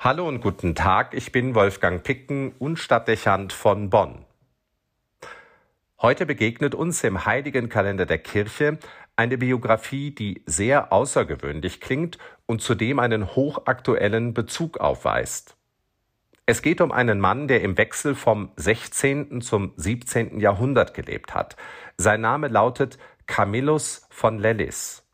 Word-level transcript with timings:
Hallo 0.00 0.28
und 0.28 0.40
guten 0.40 0.76
Tag, 0.76 1.12
ich 1.12 1.32
bin 1.32 1.56
Wolfgang 1.56 2.04
Picken 2.04 2.52
und 2.60 2.78
Stadtdechant 2.78 3.52
von 3.52 3.90
Bonn. 3.90 4.24
Heute 6.00 6.24
begegnet 6.24 6.76
uns 6.76 7.02
im 7.02 7.26
heiligen 7.26 7.68
Kalender 7.68 8.06
der 8.06 8.18
Kirche 8.18 8.78
eine 9.16 9.36
Biografie, 9.38 10.12
die 10.12 10.44
sehr 10.46 10.92
außergewöhnlich 10.92 11.80
klingt 11.80 12.16
und 12.46 12.62
zudem 12.62 13.00
einen 13.00 13.34
hochaktuellen 13.34 14.34
Bezug 14.34 14.78
aufweist. 14.78 15.56
Es 16.46 16.62
geht 16.62 16.80
um 16.80 16.92
einen 16.92 17.18
Mann, 17.18 17.48
der 17.48 17.62
im 17.62 17.76
Wechsel 17.76 18.14
vom 18.14 18.52
16. 18.54 19.40
zum 19.40 19.72
17. 19.74 20.38
Jahrhundert 20.38 20.94
gelebt 20.94 21.34
hat. 21.34 21.56
Sein 21.96 22.20
Name 22.20 22.46
lautet 22.46 22.98
Camillus 23.26 24.06
von 24.10 24.38
Lellis. 24.38 25.07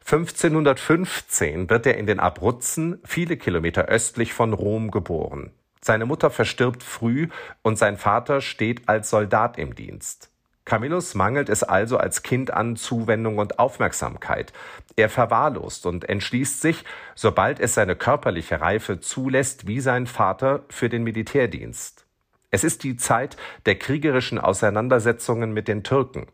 1515 0.00 1.68
wird 1.68 1.86
er 1.86 1.96
in 1.96 2.06
den 2.06 2.20
Abruzzen, 2.20 3.00
viele 3.04 3.36
Kilometer 3.36 3.86
östlich 3.86 4.32
von 4.32 4.52
Rom, 4.52 4.90
geboren. 4.90 5.50
Seine 5.80 6.06
Mutter 6.06 6.30
verstirbt 6.30 6.82
früh 6.82 7.28
und 7.62 7.76
sein 7.76 7.96
Vater 7.96 8.40
steht 8.40 8.88
als 8.88 9.10
Soldat 9.10 9.58
im 9.58 9.74
Dienst. 9.74 10.30
Camillus 10.64 11.14
mangelt 11.14 11.48
es 11.48 11.62
also 11.62 11.96
als 11.96 12.24
Kind 12.24 12.52
an 12.52 12.74
Zuwendung 12.74 13.38
und 13.38 13.60
Aufmerksamkeit. 13.60 14.52
Er 14.96 15.08
verwahrlost 15.08 15.86
und 15.86 16.08
entschließt 16.08 16.60
sich, 16.60 16.84
sobald 17.14 17.60
es 17.60 17.74
seine 17.74 17.94
körperliche 17.94 18.60
Reife 18.60 18.98
zulässt, 18.98 19.68
wie 19.68 19.80
sein 19.80 20.08
Vater 20.08 20.64
für 20.68 20.88
den 20.88 21.04
Militärdienst. 21.04 22.04
Es 22.50 22.64
ist 22.64 22.82
die 22.82 22.96
Zeit 22.96 23.36
der 23.66 23.76
kriegerischen 23.76 24.38
Auseinandersetzungen 24.38 25.52
mit 25.52 25.68
den 25.68 25.84
Türken. 25.84 26.26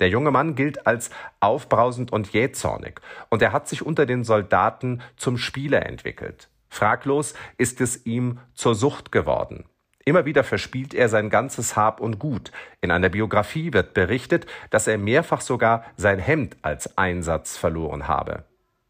Der 0.00 0.08
junge 0.08 0.30
Mann 0.30 0.54
gilt 0.54 0.86
als 0.86 1.10
aufbrausend 1.40 2.12
und 2.12 2.32
jähzornig, 2.32 3.00
und 3.30 3.42
er 3.42 3.52
hat 3.52 3.68
sich 3.68 3.84
unter 3.84 4.06
den 4.06 4.24
Soldaten 4.24 5.02
zum 5.16 5.38
Spieler 5.38 5.86
entwickelt. 5.86 6.48
Fraglos 6.68 7.34
ist 7.56 7.80
es 7.80 8.04
ihm 8.04 8.38
zur 8.54 8.74
Sucht 8.74 9.10
geworden. 9.12 9.64
Immer 10.04 10.24
wieder 10.24 10.44
verspielt 10.44 10.94
er 10.94 11.08
sein 11.08 11.30
ganzes 11.30 11.74
Hab 11.74 12.00
und 12.00 12.20
Gut. 12.20 12.52
In 12.80 12.92
einer 12.92 13.08
Biografie 13.08 13.72
wird 13.72 13.92
berichtet, 13.92 14.46
dass 14.70 14.86
er 14.86 14.98
mehrfach 14.98 15.40
sogar 15.40 15.84
sein 15.96 16.20
Hemd 16.20 16.56
als 16.62 16.96
Einsatz 16.96 17.56
verloren 17.56 18.06
habe. 18.06 18.44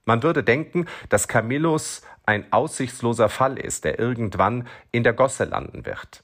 Man 0.05 0.22
würde 0.22 0.44
denken, 0.44 0.86
dass 1.09 1.27
Camillus 1.27 2.03
ein 2.27 2.53
aussichtsloser 2.53 3.28
Fall 3.28 3.59
ist, 3.59 3.84
der 3.84 3.98
irgendwann 3.98 4.69
in 4.92 5.05
der 5.05 5.14
Gosse 5.14 5.44
landen 5.44 5.86
wird. 5.86 6.22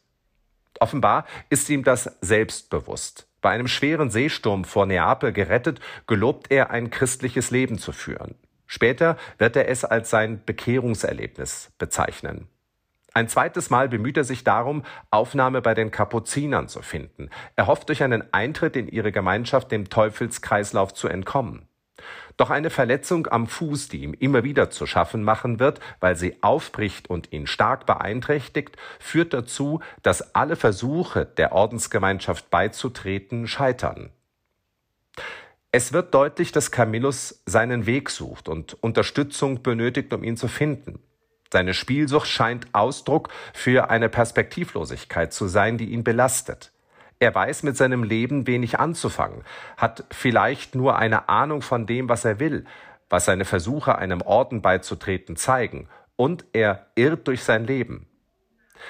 Offenbar 0.79 1.27
ist 1.48 1.70
ihm 1.70 1.85
das 1.85 2.17
selbstbewusst. 2.20 3.32
Bei 3.43 3.51
einem 3.51 3.69
schweren 3.69 4.09
Seesturm 4.09 4.65
vor 4.65 4.87
Neapel 4.87 5.33
gerettet, 5.33 5.81
gelobt 6.07 6.51
er 6.51 6.71
ein 6.71 6.89
christliches 6.91 7.51
Leben 7.51 7.77
zu 7.77 7.93
führen. 7.93 8.37
Später 8.67 9.19
wird 9.37 9.57
er 9.57 9.69
es 9.69 9.85
als 9.85 10.09
sein 10.09 10.43
Bekehrungserlebnis 10.47 11.73
bezeichnen. 11.77 12.48
Ein 13.13 13.29
zweites 13.29 13.69
Mal 13.69 13.91
bemüht 13.91 14.17
er 14.17 14.25
sich 14.25 14.45
darum, 14.45 14.85
Aufnahme 15.11 15.61
bei 15.61 15.75
den 15.75 15.91
Kapuzinern 15.91 16.69
zu 16.69 16.81
finden. 16.81 17.29
Er 17.57 17.67
hofft 17.67 17.89
durch 17.89 18.03
einen 18.03 18.33
Eintritt 18.33 18.77
in 18.77 18.89
ihre 18.89 19.13
Gemeinschaft 19.13 19.70
dem 19.70 19.91
Teufelskreislauf 19.91 20.95
zu 20.95 21.09
entkommen. 21.09 21.69
Doch 22.36 22.50
eine 22.50 22.70
Verletzung 22.70 23.27
am 23.27 23.47
Fuß, 23.47 23.89
die 23.89 24.03
ihm 24.03 24.14
immer 24.14 24.45
wieder 24.45 24.70
zu 24.70 24.86
schaffen 24.86 25.22
machen 25.22 25.61
wird, 25.61 25.81
weil 26.00 26.17
sie 26.17 26.36
aufbricht 26.42 27.08
und 27.11 27.33
ihn 27.33 27.47
stark 27.47 27.86
beeinträchtigt, 27.86 28.77
führt 28.98 29.33
dazu, 29.33 29.81
dass 30.03 30.34
alle 30.34 30.56
Versuche, 30.56 31.27
der 31.27 31.53
Ordensgemeinschaft 31.53 32.50
beizutreten, 32.50 33.47
scheitern. 33.47 34.11
Es 35.70 35.95
wird 35.95 36.12
deutlich, 36.12 36.53
dass 36.53 36.70
Camillus 36.70 37.42
seinen 37.47 37.86
Weg 37.86 38.11
sucht 38.11 38.48
und 38.48 38.75
Unterstützung 38.83 39.62
benötigt, 39.62 40.12
um 40.12 40.23
ihn 40.23 40.36
zu 40.36 40.48
finden. 40.48 40.98
Seine 41.50 41.75
Spielsucht 41.75 42.28
scheint 42.28 42.67
Ausdruck 42.73 43.28
für 43.53 43.91
eine 43.91 44.08
Perspektivlosigkeit 44.08 45.33
zu 45.33 45.48
sein, 45.48 45.78
die 45.78 45.91
ihn 45.91 46.05
belastet. 46.05 46.72
Er 47.23 47.37
weiß 47.37 47.62
mit 47.62 47.77
seinem 47.77 48.03
Leben 48.03 48.48
wenig 48.48 48.81
anzufangen, 48.81 49.45
hat 49.77 50.02
vielleicht 50.11 50.74
nur 50.74 50.98
eine 50.98 51.29
Ahnung 51.29 51.63
von 51.63 51.86
dem, 51.86 52.08
was 52.08 52.24
er 52.24 52.41
will, 52.41 52.64
was 53.08 53.27
seine 53.27 53.45
Versuche, 53.45 53.97
einem 53.97 54.23
Orden 54.23 54.61
beizutreten, 54.61 55.36
zeigen, 55.36 55.89
und 56.17 56.45
er 56.52 56.89
irrt 56.97 57.29
durch 57.29 57.45
sein 57.45 57.64
Leben. 57.64 58.08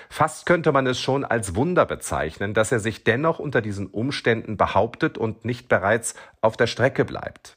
Fast 0.09 0.47
könnte 0.47 0.73
man 0.73 0.87
es 0.87 0.99
schon 0.99 1.27
als 1.27 1.57
Wunder 1.57 1.85
bezeichnen, 1.85 2.55
dass 2.55 2.73
er 2.73 2.81
sich 2.81 3.05
dennoch 3.05 3.39
unter 3.39 3.61
diesen 3.61 3.89
Umständen 3.89 4.57
behauptet 4.57 5.19
und 5.19 5.45
nicht 5.45 5.69
bereits 5.69 6.15
auf 6.41 6.57
der 6.57 6.69
Strecke 6.69 7.05
bleibt. 7.05 7.53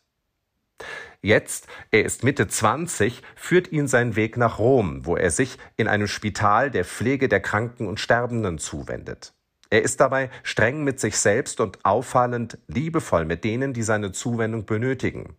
Jetzt, 1.21 1.67
er 1.91 2.03
ist 2.03 2.25
Mitte 2.25 2.49
20, 2.49 3.21
führt 3.37 3.71
ihn 3.71 3.87
sein 3.87 4.17
Weg 4.17 4.35
nach 4.35 4.59
Rom, 4.59 5.05
wo 5.05 5.15
er 5.15 5.31
sich 5.31 5.57
in 5.77 5.87
einem 5.87 6.07
Spital 6.07 6.69
der 6.69 6.83
Pflege 6.83 7.29
der 7.29 7.39
Kranken 7.39 7.87
und 7.87 8.01
Sterbenden 8.01 8.57
zuwendet. 8.57 9.34
Er 9.75 9.81
ist 9.81 9.99
dabei 9.99 10.29
streng 10.43 10.85
mit 10.85 11.01
sich 11.01 11.17
selbst 11.17 11.59
und 11.59 11.83
auffallend 11.83 12.57
liebevoll 12.67 13.25
mit 13.25 13.43
denen, 13.43 13.73
die 13.73 13.83
seine 13.83 14.13
Zuwendung 14.13 14.65
benötigen. 14.65 15.35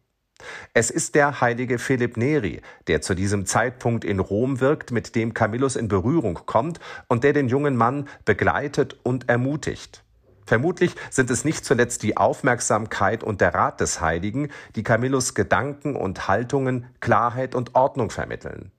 Es 0.75 0.91
ist 0.91 1.15
der 1.15 1.41
heilige 1.41 1.79
Philipp 1.79 2.19
Neri, 2.19 2.61
der 2.87 3.01
zu 3.01 3.15
diesem 3.15 3.47
Zeitpunkt 3.47 4.05
in 4.05 4.21
Rom 4.21 4.61
wirkt, 4.61 4.91
mit 4.91 5.15
dem 5.15 5.33
Camillus 5.33 5.75
in 5.75 5.89
Berührung 5.89 6.41
kommt 6.45 6.81
und 7.09 7.25
der 7.25 7.33
den 7.33 7.49
jungen 7.49 7.77
Mann 7.77 8.11
begleitet 8.27 9.01
und 9.05 9.27
ermutigt. 9.31 10.05
Vermutlich 10.45 10.95
sind 11.09 11.31
es 11.31 11.47
nicht 11.47 11.65
zuletzt 11.65 12.03
die 12.03 12.19
Aufmerksamkeit 12.19 13.25
und 13.25 13.41
der 13.41 13.55
Rat 13.55 13.81
des 13.81 14.03
Heiligen, 14.03 14.51
die 14.75 14.83
Camillus 14.83 15.35
Gedanken 15.35 15.97
und 15.97 16.29
Haltungen 16.29 16.85
Klarheit 17.01 17.55
und 17.55 17.75
Ordnung 17.75 18.11
vermitteln. 18.11 18.71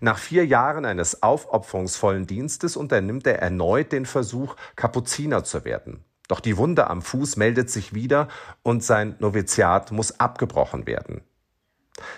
Nach 0.00 0.18
vier 0.18 0.46
Jahren 0.46 0.84
eines 0.84 1.22
aufopferungsvollen 1.22 2.26
Dienstes 2.26 2.76
unternimmt 2.76 3.26
er 3.26 3.40
erneut 3.40 3.92
den 3.92 4.06
Versuch, 4.06 4.56
Kapuziner 4.76 5.44
zu 5.44 5.64
werden. 5.64 6.04
Doch 6.28 6.40
die 6.40 6.56
Wunde 6.56 6.88
am 6.88 7.02
Fuß 7.02 7.36
meldet 7.36 7.70
sich 7.70 7.92
wieder 7.92 8.28
und 8.62 8.84
sein 8.84 9.16
Noviziat 9.18 9.90
muss 9.90 10.20
abgebrochen 10.20 10.86
werden. 10.86 11.22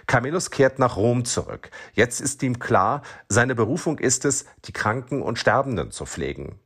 Camillus 0.07 0.51
kehrt 0.51 0.79
nach 0.79 0.97
Rom 0.97 1.25
zurück. 1.25 1.71
Jetzt 1.95 2.21
ist 2.21 2.43
ihm 2.43 2.59
klar, 2.59 3.03
seine 3.29 3.55
Berufung 3.55 3.99
ist 3.99 4.25
es, 4.25 4.45
die 4.65 4.73
Kranken 4.73 5.23
und 5.23 5.39
Sterbenden 5.39 5.91
zu 5.91 6.07
pflegen. 6.07 6.61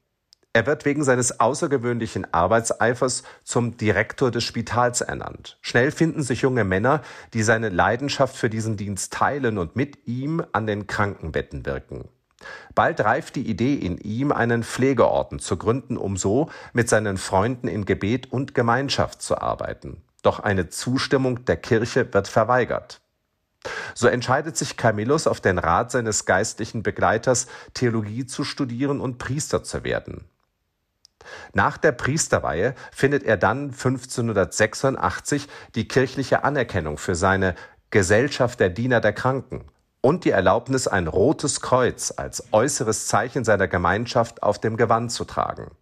Er 0.56 0.64
wird 0.64 0.86
wegen 0.86 1.04
seines 1.04 1.38
außergewöhnlichen 1.38 2.32
Arbeitseifers 2.32 3.24
zum 3.44 3.76
Direktor 3.76 4.30
des 4.30 4.44
Spitals 4.44 5.02
ernannt. 5.02 5.58
Schnell 5.60 5.90
finden 5.90 6.22
sich 6.22 6.40
junge 6.40 6.64
Männer, 6.64 7.02
die 7.34 7.42
seine 7.42 7.68
Leidenschaft 7.68 8.34
für 8.34 8.48
diesen 8.48 8.78
Dienst 8.78 9.12
teilen 9.12 9.58
und 9.58 9.76
mit 9.76 10.06
ihm 10.06 10.42
an 10.52 10.66
den 10.66 10.86
Krankenbetten 10.86 11.66
wirken. 11.66 12.08
Bald 12.74 13.00
reift 13.00 13.36
die 13.36 13.46
Idee 13.46 13.74
in 13.74 13.98
ihm, 13.98 14.32
einen 14.32 14.62
Pflegeorden 14.62 15.40
zu 15.40 15.58
gründen, 15.58 15.98
um 15.98 16.16
so 16.16 16.48
mit 16.72 16.88
seinen 16.88 17.18
Freunden 17.18 17.68
in 17.68 17.84
Gebet 17.84 18.32
und 18.32 18.54
Gemeinschaft 18.54 19.20
zu 19.20 19.36
arbeiten. 19.36 20.00
Doch 20.22 20.40
eine 20.40 20.70
Zustimmung 20.70 21.44
der 21.44 21.58
Kirche 21.58 22.14
wird 22.14 22.28
verweigert. 22.28 23.02
So 23.94 24.08
entscheidet 24.08 24.56
sich 24.56 24.78
Camillus 24.78 25.26
auf 25.26 25.42
den 25.42 25.58
Rat 25.58 25.90
seines 25.90 26.24
geistlichen 26.24 26.82
Begleiters, 26.82 27.46
Theologie 27.74 28.24
zu 28.24 28.42
studieren 28.42 29.02
und 29.02 29.18
Priester 29.18 29.62
zu 29.62 29.84
werden. 29.84 30.24
Nach 31.52 31.76
der 31.76 31.92
Priesterweihe 31.92 32.74
findet 32.92 33.22
er 33.24 33.36
dann 33.36 33.70
1586 33.70 35.48
die 35.74 35.88
kirchliche 35.88 36.44
Anerkennung 36.44 36.98
für 36.98 37.14
seine 37.14 37.54
Gesellschaft 37.90 38.60
der 38.60 38.70
Diener 38.70 39.00
der 39.00 39.12
Kranken 39.12 39.64
und 40.00 40.24
die 40.24 40.30
Erlaubnis, 40.30 40.86
ein 40.86 41.08
rotes 41.08 41.60
Kreuz 41.60 42.12
als 42.16 42.52
äußeres 42.52 43.06
Zeichen 43.08 43.44
seiner 43.44 43.68
Gemeinschaft 43.68 44.42
auf 44.42 44.60
dem 44.60 44.76
Gewand 44.76 45.10
zu 45.10 45.24
tragen. 45.24 45.72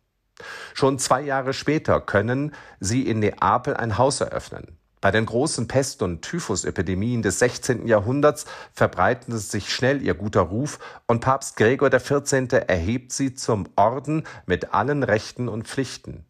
Schon 0.73 0.99
zwei 0.99 1.21
Jahre 1.21 1.53
später 1.53 2.01
können 2.01 2.55
sie 2.81 3.07
in 3.07 3.21
Neapel 3.21 3.77
ein 3.77 3.99
Haus 3.99 4.21
eröffnen. 4.21 4.79
Bei 5.05 5.11
den 5.11 5.27
großen 5.27 5.69
Pest- 5.69 6.01
und 6.01 6.23
Typhusepidemien 6.23 7.21
des 7.21 7.39
16. 7.39 7.87
Jahrhunderts 7.87 8.47
verbreitete 8.73 9.37
sich 9.37 9.71
schnell 9.71 10.01
ihr 10.01 10.15
guter 10.15 10.41
Ruf 10.41 10.79
und 11.07 11.21
Papst 11.21 11.59
Gregor 11.59 11.91
XIV. 11.91 12.65
erhebt 12.67 13.13
sie 13.13 13.35
zum 13.35 13.69
Orden 13.77 14.27
mit 14.47 14.73
allen 14.73 15.03
Rechten 15.03 15.47
und 15.47 15.69
Pflichten. 15.69 16.25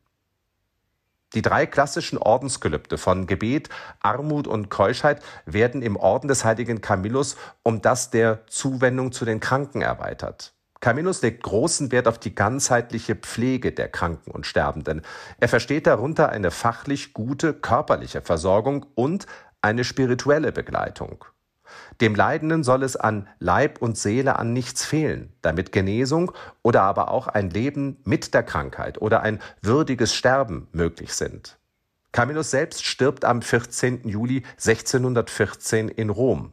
Die 1.35 1.43
drei 1.43 1.67
klassischen 1.67 2.19
Ordensgelübde 2.19 2.99
von 2.99 3.29
Gebet, 3.29 3.69
Armut 4.01 4.49
und 4.49 4.71
Keuschheit 4.71 5.23
werden 5.47 5.81
im 5.81 5.95
Orden 5.95 6.27
des 6.27 6.45
heiligen 6.45 6.81
Camillus 6.81 7.37
um 7.63 7.81
das 7.81 8.11
der 8.11 8.45
Zuwendung 8.49 9.13
zu 9.13 9.25
den 9.25 9.39
Kranken 9.39 9.83
erweitert. 9.83 10.53
Camillus 10.85 11.23
legt 11.23 11.43
großen 11.43 11.93
Wert 11.93 12.07
auf 12.07 12.19
die 12.19 12.35
ganzheitliche 12.35 13.17
Pflege 13.17 13.73
der 13.73 13.89
Kranken 13.89 14.31
und 14.31 14.45
Sterbenden. 14.45 15.01
Er 15.41 15.49
versteht 15.49 15.87
darunter 15.87 16.29
eine 16.29 16.51
fachlich 16.51 17.15
gute 17.15 17.55
körperliche 17.55 18.21
Versorgung 18.21 18.85
und 18.95 19.25
eine 19.63 19.83
spirituelle 19.85 20.53
Begleitung. 20.53 21.25
Dem 22.03 22.15
Leidenden 22.15 22.65
soll 22.65 22.83
es 22.83 22.97
an 22.97 23.29
Leib 23.39 23.81
und 23.81 23.97
Seele 23.97 24.39
an 24.39 24.53
nichts 24.53 24.85
fehlen, 24.85 25.33
damit 25.41 25.73
Genesung 25.73 26.33
oder 26.61 26.83
aber 26.83 27.11
auch 27.11 27.29
ein 27.29 27.49
Leben 27.49 27.97
mit 28.05 28.35
der 28.35 28.43
Krankheit 28.43 29.01
oder 29.01 29.23
ein 29.23 29.41
würdiges 29.63 30.15
Sterben 30.15 30.69
möglich 30.73 31.15
sind. 31.15 31.57
Camillus 32.13 32.51
selbst 32.51 32.85
stirbt 32.85 33.25
am 33.25 33.41
14. 33.41 34.07
Juli 34.07 34.43
1614 34.59 35.89
in 35.89 36.11
Rom. 36.11 36.53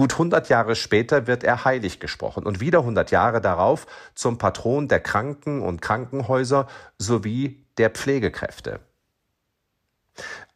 Gut 0.00 0.14
100 0.14 0.48
Jahre 0.48 0.76
später 0.76 1.26
wird 1.26 1.44
er 1.44 1.66
heilig 1.66 2.00
gesprochen 2.00 2.46
und 2.46 2.58
wieder 2.58 2.78
100 2.78 3.10
Jahre 3.10 3.42
darauf 3.42 3.86
zum 4.14 4.38
Patron 4.38 4.88
der 4.88 5.00
Kranken 5.00 5.60
und 5.60 5.82
Krankenhäuser 5.82 6.68
sowie 6.96 7.66
der 7.76 7.90
Pflegekräfte. 7.90 8.80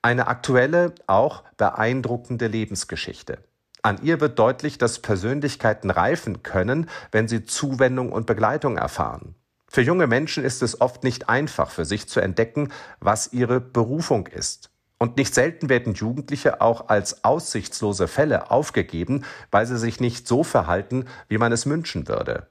Eine 0.01 0.29
aktuelle, 0.29 0.95
auch 1.07 1.45
beeindruckende 1.59 2.47
Lebensgeschichte. 2.47 3.37
An 3.83 3.99
ihr 4.03 4.23
wird 4.23 4.39
deutlich, 4.39 4.79
dass 4.79 5.01
Persönlichkeiten 5.01 5.91
reifen 5.91 6.43
können, 6.43 6.89
wenn 7.13 7.29
sie 7.29 7.45
Zuwendung 7.45 8.13
und 8.13 8.25
Begleitung 8.25 8.79
erfahren. 8.79 9.35
Für 9.69 9.83
junge 9.83 10.07
Menschen 10.07 10.43
ist 10.43 10.63
es 10.63 10.81
oft 10.81 11.05
nicht 11.05 11.29
einfach, 11.29 11.71
für 11.71 11.85
sich 11.85 12.09
zu 12.09 12.21
entdecken, 12.21 12.73
was 12.99 13.35
ihre 13.35 13.61
Berufung 13.61 14.27
ist. 14.27 14.71
Und 14.99 15.17
nicht 15.17 15.35
selten 15.35 15.69
werden 15.69 15.95
Jugendliche 15.95 16.61
auch 16.61 16.89
als 16.89 17.25
aussichtslose 17.25 18.09
Fälle 18.09 18.51
aufgegeben, 18.51 19.25
weil 19.51 19.67
sie 19.67 19.79
sich 19.79 20.01
nicht 20.01 20.29
so 20.29 20.45
verhalten, 20.45 21.07
wie 21.29 21.39
man 21.39 21.53
es 21.53 21.67
wünschen 21.67 22.09
würde. 22.09 22.47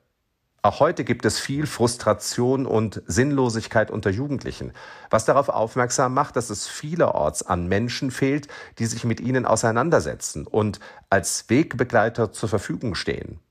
Auch 0.66 0.80
heute 0.80 1.04
gibt 1.04 1.26
es 1.26 1.40
viel 1.40 1.68
Frustration 1.68 2.66
und 2.66 3.02
Sinnlosigkeit 3.06 3.92
unter 3.92 4.10
Jugendlichen, 4.10 4.72
was 5.10 5.26
darauf 5.26 5.50
aufmerksam 5.50 6.14
macht, 6.14 6.38
dass 6.38 6.50
es 6.50 6.68
vielerorts 6.68 7.44
an 7.44 7.68
Menschen 7.68 8.12
fehlt, 8.12 8.48
die 8.80 8.86
sich 8.86 9.04
mit 9.04 9.20
ihnen 9.20 9.46
auseinandersetzen 9.46 10.48
und 10.48 10.80
als 11.10 11.50
Wegbegleiter 11.50 12.32
zur 12.32 12.48
Verfügung 12.48 12.96
stehen. 12.96 13.42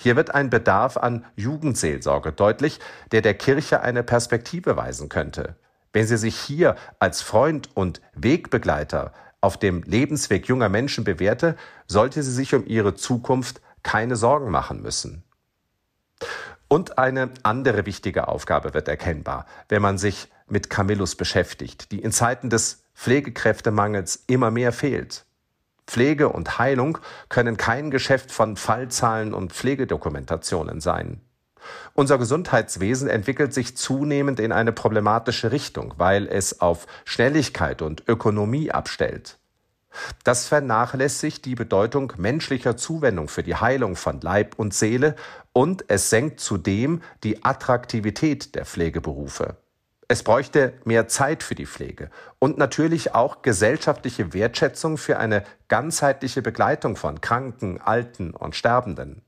Hier 0.00 0.16
wird 0.16 0.34
ein 0.34 0.50
Bedarf 0.50 0.96
an 0.96 1.24
Jugendseelsorge 1.36 2.32
deutlich, 2.32 2.80
der 3.12 3.20
der 3.20 3.34
Kirche 3.34 3.82
eine 3.82 4.02
Perspektive 4.02 4.76
weisen 4.76 5.08
könnte. 5.08 5.54
Wenn 5.92 6.06
sie 6.06 6.16
sich 6.16 6.36
hier 6.36 6.76
als 6.98 7.22
Freund 7.22 7.68
und 7.74 8.00
Wegbegleiter 8.14 9.12
auf 9.40 9.58
dem 9.58 9.82
Lebensweg 9.82 10.46
junger 10.46 10.68
Menschen 10.68 11.04
bewährte, 11.04 11.56
sollte 11.86 12.22
sie 12.22 12.32
sich 12.32 12.54
um 12.54 12.66
ihre 12.66 12.94
Zukunft 12.94 13.60
keine 13.82 14.16
Sorgen 14.16 14.50
machen 14.50 14.80
müssen. 14.82 15.24
Und 16.68 16.96
eine 16.96 17.30
andere 17.42 17.84
wichtige 17.84 18.28
Aufgabe 18.28 18.72
wird 18.72 18.88
erkennbar, 18.88 19.46
wenn 19.68 19.82
man 19.82 19.98
sich 19.98 20.28
mit 20.46 20.70
Camillus 20.70 21.16
beschäftigt, 21.16 21.92
die 21.92 22.00
in 22.00 22.12
Zeiten 22.12 22.48
des 22.48 22.84
Pflegekräftemangels 22.94 24.24
immer 24.26 24.50
mehr 24.50 24.72
fehlt. 24.72 25.26
Pflege 25.86 26.28
und 26.28 26.58
Heilung 26.58 26.98
können 27.28 27.56
kein 27.56 27.90
Geschäft 27.90 28.30
von 28.30 28.56
Fallzahlen 28.56 29.34
und 29.34 29.52
Pflegedokumentationen 29.52 30.80
sein. 30.80 31.20
Unser 31.94 32.18
Gesundheitswesen 32.18 33.08
entwickelt 33.08 33.52
sich 33.54 33.76
zunehmend 33.76 34.40
in 34.40 34.52
eine 34.52 34.72
problematische 34.72 35.52
Richtung, 35.52 35.94
weil 35.96 36.26
es 36.26 36.60
auf 36.60 36.86
Schnelligkeit 37.04 37.82
und 37.82 38.08
Ökonomie 38.08 38.70
abstellt. 38.70 39.38
Das 40.24 40.46
vernachlässigt 40.46 41.44
die 41.44 41.54
Bedeutung 41.54 42.12
menschlicher 42.16 42.76
Zuwendung 42.76 43.28
für 43.28 43.42
die 43.42 43.56
Heilung 43.56 43.96
von 43.96 44.20
Leib 44.20 44.58
und 44.58 44.72
Seele 44.72 45.16
und 45.52 45.84
es 45.88 46.10
senkt 46.10 46.40
zudem 46.40 47.02
die 47.24 47.44
Attraktivität 47.44 48.54
der 48.54 48.64
Pflegeberufe. 48.64 49.56
Es 50.08 50.22
bräuchte 50.22 50.74
mehr 50.84 51.08
Zeit 51.08 51.42
für 51.42 51.54
die 51.54 51.66
Pflege 51.66 52.10
und 52.38 52.58
natürlich 52.58 53.14
auch 53.14 53.42
gesellschaftliche 53.42 54.34
Wertschätzung 54.34 54.98
für 54.98 55.18
eine 55.18 55.44
ganzheitliche 55.68 56.42
Begleitung 56.42 56.96
von 56.96 57.20
Kranken, 57.20 57.80
Alten 57.80 58.32
und 58.32 58.54
Sterbenden. 58.54 59.22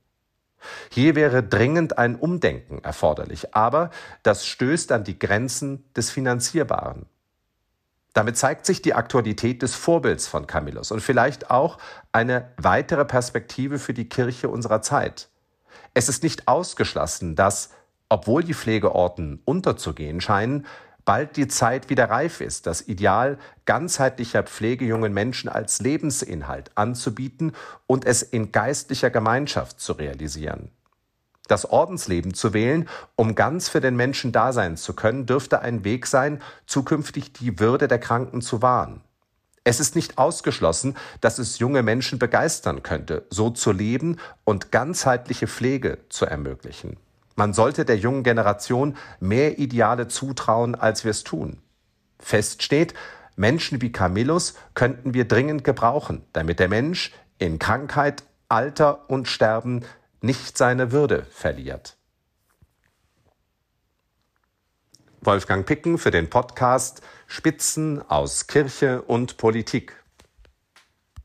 Hier 0.89 1.15
wäre 1.15 1.43
dringend 1.43 1.97
ein 1.97 2.15
Umdenken 2.15 2.83
erforderlich, 2.83 3.55
aber 3.55 3.89
das 4.23 4.45
stößt 4.45 4.91
an 4.91 5.03
die 5.03 5.19
Grenzen 5.19 5.83
des 5.95 6.09
Finanzierbaren. 6.09 7.05
Damit 8.13 8.37
zeigt 8.37 8.65
sich 8.65 8.81
die 8.81 8.93
Aktualität 8.93 9.61
des 9.61 9.75
Vorbilds 9.75 10.27
von 10.27 10.47
Camillus 10.47 10.91
und 10.91 11.01
vielleicht 11.01 11.51
auch 11.51 11.77
eine 12.13 12.53
weitere 12.55 13.03
Perspektive 13.03 13.77
für 13.77 13.93
die 13.93 14.07
Kirche 14.07 14.47
unserer 14.47 14.81
Zeit. 14.81 15.27
Es 15.93 16.07
ist 16.07 16.23
nicht 16.23 16.47
ausgeschlossen, 16.47 17.35
dass, 17.35 17.71
obwohl 18.07 18.43
die 18.43 18.53
Pflegeorten 18.53 19.41
unterzugehen 19.43 20.21
scheinen, 20.21 20.65
bald 21.05 21.37
die 21.37 21.47
Zeit 21.47 21.89
wieder 21.89 22.09
reif 22.09 22.41
ist, 22.41 22.67
das 22.67 22.87
Ideal 22.87 23.37
ganzheitlicher 23.65 24.43
Pflege 24.43 24.85
jungen 24.85 25.13
Menschen 25.13 25.49
als 25.49 25.79
Lebensinhalt 25.79 26.71
anzubieten 26.75 27.53
und 27.87 28.05
es 28.05 28.23
in 28.23 28.51
geistlicher 28.51 29.11
Gemeinschaft 29.11 29.79
zu 29.79 29.93
realisieren. 29.93 30.71
Das 31.47 31.69
Ordensleben 31.69 32.33
zu 32.33 32.53
wählen, 32.53 32.89
um 33.15 33.35
ganz 33.35 33.69
für 33.69 33.79
den 33.79 33.95
Menschen 33.95 34.31
da 34.31 34.51
sein 34.51 34.77
zu 34.77 34.93
können, 34.93 35.27
dürfte 35.27 35.61
ein 35.61 35.83
Weg 35.83 36.07
sein, 36.07 36.41
zukünftig 36.65 37.33
die 37.33 37.59
Würde 37.59 37.87
der 37.87 37.99
Kranken 37.99 38.41
zu 38.41 38.63
wahren. 38.63 39.01
Es 39.63 39.79
ist 39.79 39.95
nicht 39.95 40.17
ausgeschlossen, 40.17 40.95
dass 41.21 41.39
es 41.39 41.59
junge 41.59 41.83
Menschen 41.83 42.19
begeistern 42.19 42.83
könnte, 42.83 43.25
so 43.29 43.49
zu 43.49 43.71
leben 43.71 44.17
und 44.43 44.71
ganzheitliche 44.71 45.47
Pflege 45.47 45.99
zu 46.09 46.25
ermöglichen. 46.25 46.97
Man 47.35 47.53
sollte 47.53 47.83
der 47.83 47.97
jungen 47.97 48.23
Generation 48.23 48.95
mehr 49.19 49.59
Ideale 49.59 50.07
zutrauen, 50.07 50.75
als 50.75 51.03
wir 51.03 51.11
es 51.11 51.23
tun. 51.23 51.61
Fest 52.19 52.63
steht, 52.63 52.93
Menschen 53.35 53.81
wie 53.81 53.91
Camillus 53.91 54.55
könnten 54.73 55.13
wir 55.13 55.27
dringend 55.27 55.63
gebrauchen, 55.63 56.25
damit 56.31 56.59
der 56.59 56.69
Mensch 56.69 57.11
in 57.37 57.59
Krankheit, 57.59 58.23
Alter 58.47 59.09
und 59.09 59.27
Sterben 59.27 59.83
nicht 60.21 60.57
seine 60.57 60.91
Würde 60.93 61.25
verliert. 61.29 61.97
Wolfgang 65.19 65.65
Picken 65.65 65.97
für 65.97 66.11
den 66.11 66.29
Podcast 66.29 67.01
Spitzen 67.27 68.01
aus 68.09 68.47
Kirche 68.47 69.01
und 69.01 69.37
Politik. 69.37 70.04